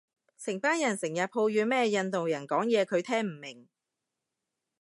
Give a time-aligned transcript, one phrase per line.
[0.35, 3.69] 成班人成人抱怨咩印度人講嘢佢聽唔明